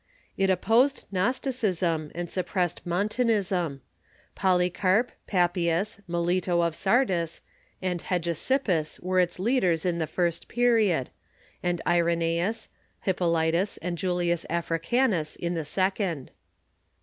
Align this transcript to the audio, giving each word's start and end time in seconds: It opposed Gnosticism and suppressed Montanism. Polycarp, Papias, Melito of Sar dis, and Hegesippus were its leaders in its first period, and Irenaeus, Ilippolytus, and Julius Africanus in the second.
It 0.35 0.49
opposed 0.49 1.05
Gnosticism 1.11 2.09
and 2.15 2.27
suppressed 2.27 2.83
Montanism. 2.87 3.81
Polycarp, 4.33 5.11
Papias, 5.27 5.99
Melito 6.07 6.61
of 6.61 6.73
Sar 6.73 7.05
dis, 7.05 7.41
and 7.83 8.01
Hegesippus 8.01 8.99
were 8.99 9.19
its 9.19 9.37
leaders 9.37 9.85
in 9.85 10.01
its 10.01 10.11
first 10.11 10.47
period, 10.47 11.11
and 11.61 11.83
Irenaeus, 11.85 12.69
Ilippolytus, 13.05 13.77
and 13.83 13.95
Julius 13.95 14.43
Africanus 14.49 15.35
in 15.35 15.53
the 15.53 15.63
second. 15.63 16.31